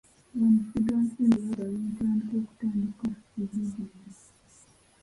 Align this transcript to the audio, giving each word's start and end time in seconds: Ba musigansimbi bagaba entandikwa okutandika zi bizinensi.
Ba 0.37 0.45
musigansimbi 0.53 1.37
bagaba 1.47 1.73
entandikwa 1.85 2.33
okutandika 2.41 3.05
zi 3.25 3.33
bizinensi. 3.51 4.27